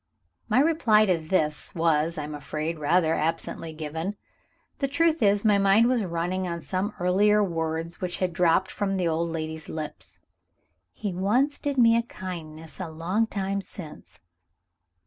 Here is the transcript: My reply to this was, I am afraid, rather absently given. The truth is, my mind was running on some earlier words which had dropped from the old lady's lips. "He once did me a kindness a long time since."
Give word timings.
My 0.49 0.59
reply 0.59 1.05
to 1.05 1.19
this 1.19 1.75
was, 1.75 2.17
I 2.17 2.23
am 2.23 2.33
afraid, 2.33 2.79
rather 2.79 3.13
absently 3.13 3.71
given. 3.71 4.15
The 4.79 4.87
truth 4.87 5.21
is, 5.21 5.45
my 5.45 5.59
mind 5.59 5.85
was 5.87 6.01
running 6.03 6.47
on 6.47 6.61
some 6.61 6.91
earlier 6.99 7.43
words 7.43 8.01
which 8.01 8.17
had 8.17 8.33
dropped 8.33 8.71
from 8.71 8.97
the 8.97 9.07
old 9.07 9.29
lady's 9.29 9.69
lips. 9.69 10.19
"He 10.91 11.13
once 11.13 11.59
did 11.59 11.77
me 11.77 11.95
a 11.95 12.01
kindness 12.01 12.79
a 12.79 12.89
long 12.89 13.27
time 13.27 13.61
since." 13.61 14.19